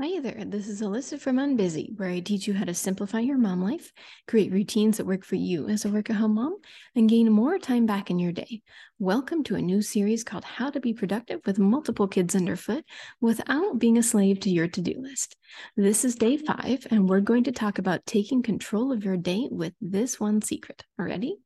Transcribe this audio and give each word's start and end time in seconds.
Hi 0.00 0.20
there, 0.20 0.46
this 0.46 0.68
is 0.68 0.80
Alyssa 0.80 1.20
from 1.20 1.36
Unbusy, 1.36 1.98
where 1.98 2.08
I 2.08 2.20
teach 2.20 2.48
you 2.48 2.54
how 2.54 2.64
to 2.64 2.72
simplify 2.72 3.20
your 3.20 3.36
mom 3.36 3.62
life, 3.62 3.92
create 4.26 4.50
routines 4.50 4.96
that 4.96 5.04
work 5.04 5.22
for 5.22 5.34
you 5.34 5.68
as 5.68 5.84
a 5.84 5.90
work 5.90 6.08
at 6.08 6.16
home 6.16 6.36
mom, 6.36 6.56
and 6.94 7.10
gain 7.10 7.30
more 7.30 7.58
time 7.58 7.84
back 7.84 8.10
in 8.10 8.18
your 8.18 8.32
day. 8.32 8.62
Welcome 8.98 9.44
to 9.44 9.54
a 9.54 9.60
new 9.60 9.82
series 9.82 10.24
called 10.24 10.44
How 10.44 10.70
to 10.70 10.80
Be 10.80 10.94
Productive 10.94 11.40
with 11.44 11.58
Multiple 11.58 12.08
Kids 12.08 12.34
Underfoot 12.34 12.86
Without 13.20 13.78
Being 13.78 13.98
a 13.98 14.02
Slave 14.02 14.40
to 14.40 14.50
Your 14.50 14.66
To 14.66 14.80
Do 14.80 14.94
List. 14.96 15.36
This 15.76 16.06
is 16.06 16.14
day 16.14 16.38
five, 16.38 16.86
and 16.90 17.06
we're 17.06 17.20
going 17.20 17.44
to 17.44 17.52
talk 17.52 17.78
about 17.78 18.06
taking 18.06 18.42
control 18.42 18.92
of 18.92 19.04
your 19.04 19.18
day 19.18 19.46
with 19.50 19.74
this 19.82 20.18
one 20.18 20.40
secret. 20.40 20.86
Ready? 20.96 21.36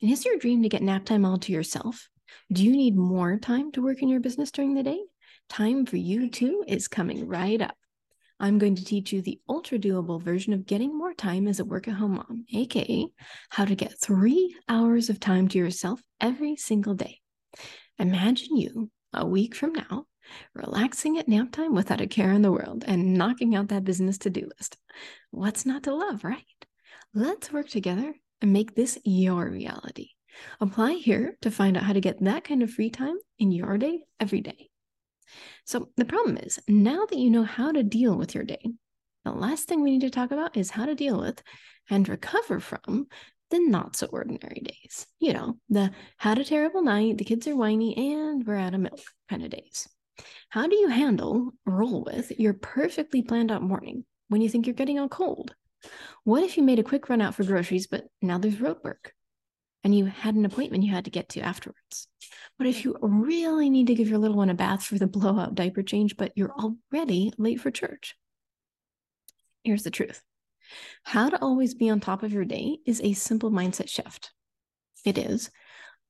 And 0.00 0.12
is 0.12 0.24
your 0.24 0.38
dream 0.38 0.62
to 0.62 0.68
get 0.68 0.82
nap 0.82 1.04
time 1.04 1.24
all 1.24 1.38
to 1.38 1.52
yourself? 1.52 2.08
Do 2.52 2.64
you 2.64 2.70
need 2.70 2.96
more 2.96 3.38
time 3.38 3.72
to 3.72 3.82
work 3.82 4.02
in 4.02 4.08
your 4.08 4.20
business 4.20 4.52
during 4.52 4.74
the 4.74 4.84
day? 4.84 5.00
Time 5.48 5.86
for 5.86 5.96
you 5.96 6.28
too 6.28 6.64
is 6.66 6.88
coming 6.88 7.26
right 7.26 7.60
up. 7.60 7.76
I'm 8.38 8.58
going 8.58 8.74
to 8.74 8.84
teach 8.84 9.12
you 9.12 9.22
the 9.22 9.40
ultra 9.48 9.78
doable 9.78 10.20
version 10.20 10.52
of 10.52 10.66
getting 10.66 10.96
more 10.96 11.14
time 11.14 11.48
as 11.48 11.58
a 11.58 11.64
work 11.64 11.88
at 11.88 11.94
home 11.94 12.16
mom, 12.16 12.44
aka 12.52 13.06
how 13.48 13.64
to 13.64 13.74
get 13.74 13.98
three 13.98 14.54
hours 14.68 15.08
of 15.08 15.18
time 15.20 15.48
to 15.48 15.58
yourself 15.58 16.00
every 16.20 16.56
single 16.56 16.94
day. 16.94 17.20
Imagine 17.98 18.56
you 18.56 18.90
a 19.14 19.26
week 19.26 19.54
from 19.54 19.72
now 19.72 20.04
relaxing 20.54 21.18
at 21.18 21.28
nap 21.28 21.52
time 21.52 21.74
without 21.74 22.00
a 22.00 22.06
care 22.06 22.32
in 22.32 22.42
the 22.42 22.52
world 22.52 22.84
and 22.86 23.14
knocking 23.14 23.54
out 23.54 23.68
that 23.68 23.84
business 23.84 24.18
to 24.18 24.30
do 24.30 24.50
list. 24.58 24.76
What's 25.30 25.64
not 25.64 25.84
to 25.84 25.94
love, 25.94 26.24
right? 26.24 26.44
Let's 27.14 27.52
work 27.52 27.68
together 27.68 28.14
and 28.42 28.52
make 28.52 28.74
this 28.74 28.98
your 29.04 29.48
reality. 29.48 30.10
Apply 30.60 30.94
here 30.94 31.38
to 31.42 31.50
find 31.50 31.76
out 31.76 31.84
how 31.84 31.94
to 31.94 32.00
get 32.00 32.22
that 32.22 32.44
kind 32.44 32.62
of 32.62 32.70
free 32.70 32.90
time 32.90 33.16
in 33.38 33.52
your 33.52 33.78
day 33.78 34.00
every 34.20 34.40
day. 34.40 34.68
So 35.64 35.90
the 35.96 36.04
problem 36.04 36.36
is 36.38 36.58
now 36.68 37.06
that 37.06 37.18
you 37.18 37.30
know 37.30 37.44
how 37.44 37.72
to 37.72 37.82
deal 37.82 38.16
with 38.16 38.34
your 38.34 38.44
day, 38.44 38.64
the 39.24 39.32
last 39.32 39.68
thing 39.68 39.82
we 39.82 39.90
need 39.90 40.02
to 40.02 40.10
talk 40.10 40.30
about 40.30 40.56
is 40.56 40.70
how 40.70 40.86
to 40.86 40.94
deal 40.94 41.20
with 41.20 41.42
and 41.90 42.08
recover 42.08 42.60
from 42.60 43.06
the 43.50 43.58
not 43.60 43.96
so 43.96 44.06
ordinary 44.06 44.60
days. 44.60 45.06
You 45.18 45.32
know, 45.32 45.58
the 45.68 45.92
had 46.16 46.38
a 46.38 46.44
terrible 46.44 46.82
night, 46.82 47.18
the 47.18 47.24
kids 47.24 47.46
are 47.46 47.56
whiny, 47.56 47.96
and 47.96 48.46
we're 48.46 48.56
out 48.56 48.74
of 48.74 48.80
milk 48.80 49.00
kind 49.28 49.44
of 49.44 49.50
days. 49.50 49.88
How 50.48 50.66
do 50.66 50.76
you 50.76 50.88
handle, 50.88 51.52
roll 51.64 52.04
with 52.04 52.32
your 52.38 52.54
perfectly 52.54 53.22
planned 53.22 53.50
out 53.50 53.62
morning 53.62 54.04
when 54.28 54.40
you 54.40 54.48
think 54.48 54.66
you're 54.66 54.74
getting 54.74 54.98
a 54.98 55.08
cold? 55.08 55.54
What 56.24 56.42
if 56.42 56.56
you 56.56 56.62
made 56.62 56.78
a 56.78 56.84
quick 56.84 57.08
run 57.08 57.20
out 57.20 57.34
for 57.34 57.44
groceries, 57.44 57.86
but 57.86 58.04
now 58.22 58.38
there's 58.38 58.60
road 58.60 58.78
work? 58.82 59.12
And 59.86 59.94
you 59.94 60.06
had 60.06 60.34
an 60.34 60.44
appointment 60.44 60.82
you 60.82 60.92
had 60.92 61.04
to 61.04 61.12
get 61.12 61.28
to 61.28 61.40
afterwards? 61.40 62.08
But 62.58 62.66
if 62.66 62.84
you 62.84 62.96
really 63.00 63.70
need 63.70 63.86
to 63.86 63.94
give 63.94 64.08
your 64.08 64.18
little 64.18 64.36
one 64.36 64.50
a 64.50 64.54
bath 64.54 64.82
for 64.82 64.98
the 64.98 65.06
blowout 65.06 65.54
diaper 65.54 65.84
change, 65.84 66.16
but 66.16 66.32
you're 66.34 66.52
already 66.52 67.32
late 67.38 67.60
for 67.60 67.70
church? 67.70 68.16
Here's 69.62 69.84
the 69.84 69.92
truth 69.92 70.24
how 71.04 71.28
to 71.28 71.40
always 71.40 71.74
be 71.74 71.88
on 71.88 72.00
top 72.00 72.24
of 72.24 72.32
your 72.32 72.44
day 72.44 72.78
is 72.84 73.00
a 73.00 73.12
simple 73.12 73.52
mindset 73.52 73.88
shift. 73.88 74.32
It 75.04 75.18
is, 75.18 75.52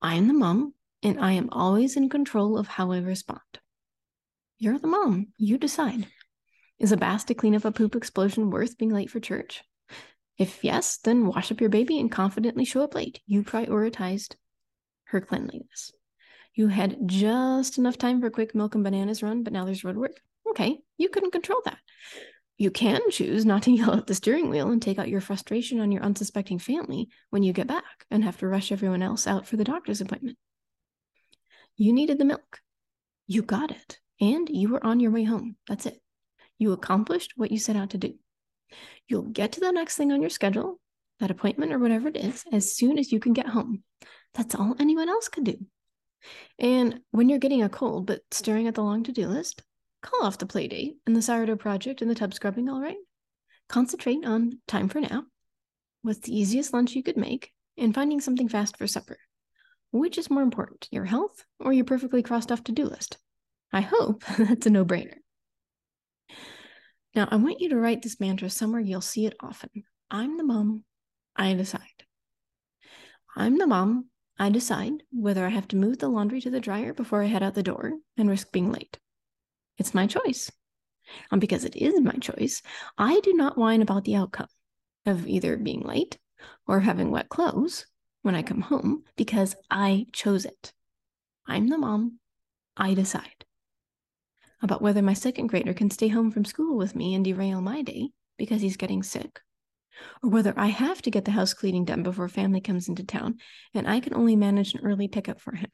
I'm 0.00 0.26
the 0.26 0.32
mom 0.32 0.72
and 1.02 1.20
I 1.20 1.32
am 1.32 1.50
always 1.52 1.98
in 1.98 2.08
control 2.08 2.56
of 2.56 2.68
how 2.68 2.92
I 2.92 3.00
respond. 3.00 3.42
You're 4.58 4.78
the 4.78 4.86
mom, 4.86 5.34
you 5.36 5.58
decide. 5.58 6.06
Is 6.78 6.92
a 6.92 6.96
bath 6.96 7.26
to 7.26 7.34
clean 7.34 7.54
up 7.54 7.66
a 7.66 7.72
poop 7.72 7.94
explosion 7.94 8.48
worth 8.48 8.78
being 8.78 8.94
late 8.94 9.10
for 9.10 9.20
church? 9.20 9.62
If 10.38 10.62
yes, 10.62 10.98
then 10.98 11.26
wash 11.26 11.50
up 11.50 11.60
your 11.60 11.70
baby 11.70 11.98
and 11.98 12.10
confidently 12.10 12.64
show 12.64 12.82
up 12.82 12.94
late. 12.94 13.20
You 13.26 13.42
prioritized 13.42 14.34
her 15.04 15.20
cleanliness. 15.20 15.92
You 16.54 16.68
had 16.68 16.98
just 17.06 17.78
enough 17.78 17.98
time 17.98 18.20
for 18.20 18.26
a 18.26 18.30
quick 18.30 18.54
milk 18.54 18.74
and 18.74 18.84
bananas 18.84 19.22
run, 19.22 19.42
but 19.42 19.52
now 19.52 19.64
there's 19.64 19.84
road 19.84 19.96
work. 19.96 20.20
Okay, 20.50 20.78
you 20.96 21.08
couldn't 21.08 21.32
control 21.32 21.60
that. 21.64 21.78
You 22.58 22.70
can 22.70 23.10
choose 23.10 23.44
not 23.44 23.62
to 23.62 23.70
yell 23.72 23.94
at 23.94 24.06
the 24.06 24.14
steering 24.14 24.48
wheel 24.48 24.70
and 24.70 24.80
take 24.80 24.98
out 24.98 25.08
your 25.08 25.20
frustration 25.20 25.80
on 25.80 25.92
your 25.92 26.02
unsuspecting 26.02 26.58
family 26.58 27.08
when 27.30 27.42
you 27.42 27.52
get 27.52 27.66
back 27.66 28.06
and 28.10 28.24
have 28.24 28.38
to 28.38 28.46
rush 28.46 28.72
everyone 28.72 29.02
else 29.02 29.26
out 29.26 29.46
for 29.46 29.56
the 29.56 29.64
doctor's 29.64 30.00
appointment. 30.00 30.38
You 31.76 31.92
needed 31.92 32.18
the 32.18 32.24
milk. 32.24 32.60
You 33.26 33.42
got 33.42 33.70
it. 33.70 33.98
And 34.18 34.48
you 34.48 34.70
were 34.70 34.84
on 34.84 34.98
your 34.98 35.10
way 35.10 35.24
home. 35.24 35.56
That's 35.68 35.84
it. 35.84 36.00
You 36.58 36.72
accomplished 36.72 37.34
what 37.36 37.50
you 37.50 37.58
set 37.58 37.76
out 37.76 37.90
to 37.90 37.98
do. 37.98 38.14
You'll 39.08 39.22
get 39.22 39.52
to 39.52 39.60
the 39.60 39.72
next 39.72 39.96
thing 39.96 40.12
on 40.12 40.20
your 40.20 40.30
schedule, 40.30 40.80
that 41.20 41.30
appointment 41.30 41.72
or 41.72 41.78
whatever 41.78 42.08
it 42.08 42.16
is, 42.16 42.44
as 42.52 42.74
soon 42.74 42.98
as 42.98 43.12
you 43.12 43.20
can 43.20 43.32
get 43.32 43.48
home. 43.48 43.82
That's 44.34 44.54
all 44.54 44.76
anyone 44.78 45.08
else 45.08 45.28
could 45.28 45.44
do. 45.44 45.58
And 46.58 47.00
when 47.10 47.28
you're 47.28 47.38
getting 47.38 47.62
a 47.62 47.68
cold 47.68 48.06
but 48.06 48.22
staring 48.30 48.66
at 48.66 48.74
the 48.74 48.82
long 48.82 49.04
to 49.04 49.12
do 49.12 49.28
list, 49.28 49.62
call 50.02 50.24
off 50.24 50.38
the 50.38 50.46
play 50.46 50.68
date 50.68 50.96
and 51.06 51.14
the 51.14 51.22
sourdough 51.22 51.56
project 51.56 52.02
and 52.02 52.10
the 52.10 52.14
tub 52.14 52.34
scrubbing, 52.34 52.68
all 52.68 52.80
right? 52.80 52.96
Concentrate 53.68 54.24
on 54.24 54.58
time 54.66 54.88
for 54.88 55.00
now. 55.00 55.24
What's 56.02 56.20
the 56.20 56.38
easiest 56.38 56.72
lunch 56.72 56.94
you 56.94 57.02
could 57.02 57.16
make 57.16 57.50
and 57.76 57.94
finding 57.94 58.20
something 58.20 58.48
fast 58.48 58.76
for 58.76 58.86
supper? 58.86 59.18
Which 59.90 60.18
is 60.18 60.30
more 60.30 60.42
important, 60.42 60.88
your 60.90 61.04
health 61.04 61.44
or 61.58 61.72
your 61.72 61.84
perfectly 61.84 62.22
crossed 62.22 62.52
off 62.52 62.64
to 62.64 62.72
do 62.72 62.84
list? 62.84 63.18
I 63.72 63.80
hope 63.80 64.24
that's 64.38 64.66
a 64.66 64.70
no 64.70 64.84
brainer. 64.84 65.16
Now, 67.16 67.26
I 67.30 67.36
want 67.36 67.62
you 67.62 67.70
to 67.70 67.78
write 67.78 68.02
this 68.02 68.20
mantra 68.20 68.50
somewhere 68.50 68.82
you'll 68.82 69.00
see 69.00 69.24
it 69.24 69.34
often. 69.40 69.70
I'm 70.10 70.36
the 70.36 70.44
mom, 70.44 70.84
I 71.34 71.54
decide. 71.54 71.80
I'm 73.34 73.56
the 73.56 73.66
mom, 73.66 74.10
I 74.38 74.50
decide 74.50 75.02
whether 75.10 75.46
I 75.46 75.48
have 75.48 75.66
to 75.68 75.76
move 75.76 75.98
the 75.98 76.08
laundry 76.08 76.42
to 76.42 76.50
the 76.50 76.60
dryer 76.60 76.92
before 76.92 77.22
I 77.22 77.26
head 77.26 77.42
out 77.42 77.54
the 77.54 77.62
door 77.62 77.94
and 78.18 78.28
risk 78.28 78.52
being 78.52 78.70
late. 78.70 78.98
It's 79.78 79.94
my 79.94 80.06
choice. 80.06 80.52
And 81.30 81.40
because 81.40 81.64
it 81.64 81.74
is 81.74 81.98
my 82.02 82.12
choice, 82.20 82.60
I 82.98 83.20
do 83.20 83.32
not 83.32 83.56
whine 83.56 83.80
about 83.80 84.04
the 84.04 84.16
outcome 84.16 84.48
of 85.06 85.26
either 85.26 85.56
being 85.56 85.80
late 85.80 86.18
or 86.66 86.80
having 86.80 87.10
wet 87.10 87.30
clothes 87.30 87.86
when 88.20 88.34
I 88.34 88.42
come 88.42 88.60
home 88.60 89.04
because 89.16 89.56
I 89.70 90.04
chose 90.12 90.44
it. 90.44 90.72
I'm 91.46 91.68
the 91.68 91.78
mom, 91.78 92.18
I 92.76 92.92
decide 92.92 93.45
about 94.62 94.82
whether 94.82 95.02
my 95.02 95.12
second 95.12 95.48
grader 95.48 95.74
can 95.74 95.90
stay 95.90 96.08
home 96.08 96.30
from 96.30 96.44
school 96.44 96.76
with 96.76 96.94
me 96.94 97.14
and 97.14 97.24
derail 97.24 97.60
my 97.60 97.82
day 97.82 98.10
because 98.38 98.60
he's 98.62 98.76
getting 98.76 99.02
sick, 99.02 99.40
or 100.22 100.30
whether 100.30 100.54
I 100.56 100.66
have 100.66 101.02
to 101.02 101.10
get 101.10 101.24
the 101.24 101.30
house 101.30 101.54
cleaning 101.54 101.84
done 101.84 102.02
before 102.02 102.28
family 102.28 102.60
comes 102.60 102.88
into 102.88 103.04
town 103.04 103.36
and 103.74 103.88
I 103.88 104.00
can 104.00 104.14
only 104.14 104.36
manage 104.36 104.74
an 104.74 104.80
early 104.84 105.08
pickup 105.08 105.40
for 105.40 105.54
him. 105.54 105.70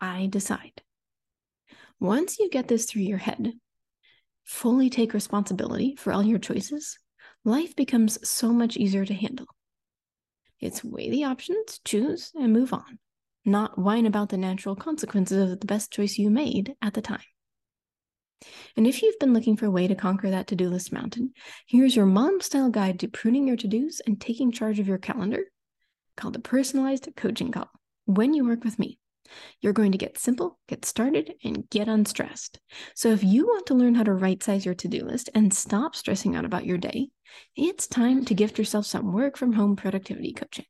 I 0.00 0.26
decide. 0.26 0.82
Once 2.00 2.38
you 2.38 2.50
get 2.50 2.66
this 2.66 2.86
through 2.86 3.02
your 3.02 3.18
head, 3.18 3.52
fully 4.44 4.90
take 4.90 5.14
responsibility 5.14 5.94
for 5.96 6.12
all 6.12 6.24
your 6.24 6.38
choices, 6.38 6.98
life 7.44 7.76
becomes 7.76 8.28
so 8.28 8.52
much 8.52 8.76
easier 8.76 9.04
to 9.04 9.14
handle. 9.14 9.46
It's 10.60 10.82
weigh 10.84 11.10
the 11.10 11.24
options, 11.24 11.80
choose, 11.84 12.32
and 12.34 12.52
move 12.52 12.72
on, 12.72 12.98
not 13.44 13.78
whine 13.78 14.06
about 14.06 14.28
the 14.28 14.36
natural 14.36 14.76
consequences 14.76 15.50
of 15.50 15.60
the 15.60 15.66
best 15.66 15.92
choice 15.92 16.18
you 16.18 16.30
made 16.30 16.74
at 16.82 16.94
the 16.94 17.02
time. 17.02 17.20
And 18.76 18.86
if 18.86 19.02
you've 19.02 19.18
been 19.18 19.34
looking 19.34 19.56
for 19.56 19.66
a 19.66 19.70
way 19.70 19.86
to 19.86 19.94
conquer 19.94 20.30
that 20.30 20.46
to 20.48 20.56
do 20.56 20.68
list 20.68 20.92
mountain, 20.92 21.32
here's 21.66 21.96
your 21.96 22.06
mom 22.06 22.40
style 22.40 22.70
guide 22.70 23.00
to 23.00 23.08
pruning 23.08 23.46
your 23.46 23.56
to 23.56 23.68
dos 23.68 24.00
and 24.06 24.20
taking 24.20 24.52
charge 24.52 24.78
of 24.78 24.88
your 24.88 24.98
calendar 24.98 25.44
called 26.16 26.34
the 26.34 26.40
Personalized 26.40 27.08
Coaching 27.16 27.52
Call 27.52 27.70
when 28.06 28.34
you 28.34 28.44
work 28.44 28.64
with 28.64 28.78
me. 28.78 28.98
You're 29.60 29.72
going 29.72 29.92
to 29.92 29.98
get 29.98 30.18
simple, 30.18 30.58
get 30.68 30.84
started, 30.84 31.34
and 31.42 31.68
get 31.70 31.88
unstressed. 31.88 32.60
So, 32.94 33.10
if 33.10 33.24
you 33.24 33.46
want 33.46 33.66
to 33.66 33.74
learn 33.74 33.94
how 33.94 34.02
to 34.02 34.12
right 34.12 34.42
size 34.42 34.66
your 34.66 34.74
to 34.74 34.88
do 34.88 35.04
list 35.04 35.30
and 35.34 35.54
stop 35.54 35.96
stressing 35.96 36.36
out 36.36 36.44
about 36.44 36.66
your 36.66 36.78
day, 36.78 37.08
it's 37.56 37.86
time 37.86 38.24
to 38.26 38.34
gift 38.34 38.58
yourself 38.58 38.84
some 38.84 39.12
work 39.12 39.38
from 39.38 39.54
home 39.54 39.76
productivity 39.76 40.32
coaching. 40.32 40.66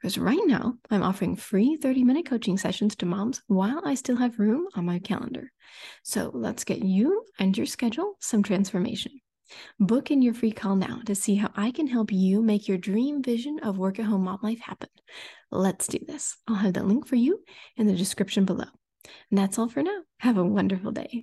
Because 0.00 0.18
right 0.18 0.40
now, 0.44 0.74
I'm 0.90 1.02
offering 1.02 1.36
free 1.36 1.76
30 1.76 2.04
minute 2.04 2.26
coaching 2.26 2.58
sessions 2.58 2.96
to 2.96 3.06
moms 3.06 3.42
while 3.46 3.82
I 3.84 3.94
still 3.94 4.16
have 4.16 4.38
room 4.38 4.66
on 4.74 4.84
my 4.84 4.98
calendar. 4.98 5.52
So 6.02 6.30
let's 6.34 6.64
get 6.64 6.84
you 6.84 7.24
and 7.38 7.56
your 7.56 7.66
schedule 7.66 8.16
some 8.20 8.42
transformation. 8.42 9.12
Book 9.78 10.10
in 10.10 10.22
your 10.22 10.34
free 10.34 10.52
call 10.52 10.76
now 10.76 11.00
to 11.06 11.14
see 11.14 11.34
how 11.34 11.50
I 11.54 11.70
can 11.70 11.86
help 11.86 12.10
you 12.10 12.42
make 12.42 12.68
your 12.68 12.78
dream 12.78 13.22
vision 13.22 13.58
of 13.62 13.78
work 13.78 13.98
at 13.98 14.06
home 14.06 14.24
mom 14.24 14.38
life 14.42 14.60
happen. 14.60 14.88
Let's 15.50 15.86
do 15.86 15.98
this. 16.06 16.36
I'll 16.48 16.56
have 16.56 16.72
the 16.72 16.82
link 16.82 17.06
for 17.06 17.16
you 17.16 17.40
in 17.76 17.86
the 17.86 17.94
description 17.94 18.44
below. 18.44 18.64
And 19.30 19.38
that's 19.38 19.58
all 19.58 19.68
for 19.68 19.82
now. 19.82 20.00
Have 20.20 20.38
a 20.38 20.44
wonderful 20.44 20.92
day. 20.92 21.20